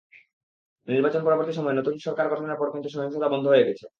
নির্বাচন-পরবর্তী 0.87 1.53
সময়ে 1.53 1.77
নতুন 1.79 1.93
সরকার 1.99 2.25
গঠনের 2.31 2.59
পরে 2.59 2.73
কিন্তু 2.73 2.89
সহিংসতা 2.89 3.27
বন্ধ 3.27 3.45
হয়ে 3.47 3.67
গেছে। 3.69 3.85